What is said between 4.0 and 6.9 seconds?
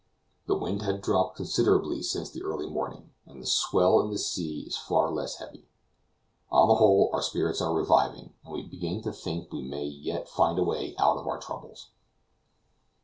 the sea is far less heavy. On the